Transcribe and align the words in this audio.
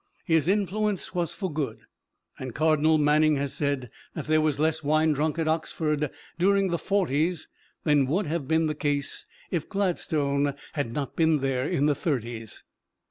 His 0.25 0.47
influence 0.47 1.13
was 1.13 1.35
for 1.35 1.53
good, 1.53 1.81
and 2.39 2.55
Cardinal 2.55 2.97
Manning 2.97 3.35
has 3.35 3.53
said 3.53 3.91
that 4.15 4.25
there 4.25 4.41
was 4.41 4.59
less 4.59 4.83
wine 4.83 5.13
drunk 5.13 5.37
at 5.37 5.47
Oxford 5.47 6.09
during 6.39 6.69
the 6.69 6.79
Forties 6.79 7.47
than 7.83 8.07
would 8.07 8.25
have 8.25 8.47
been 8.47 8.65
the 8.65 8.73
case 8.73 9.27
if 9.51 9.69
Gladstone 9.69 10.55
had 10.73 10.91
not 10.91 11.15
been 11.15 11.37
there 11.41 11.67
in 11.67 11.85
the 11.85 11.93
Thirties. 11.93 12.63